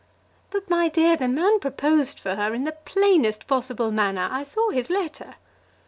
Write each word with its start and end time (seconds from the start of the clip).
"But, 0.49 0.67
my 0.67 0.89
dear, 0.89 1.15
the 1.15 1.27
man 1.27 1.59
proposed 1.59 2.19
for 2.19 2.33
her 2.33 2.55
in 2.55 2.63
the 2.63 2.71
plainest 2.71 3.45
possible 3.45 3.91
manner. 3.91 4.29
I 4.31 4.43
saw 4.43 4.71
his 4.71 4.89
letter." 4.89 5.35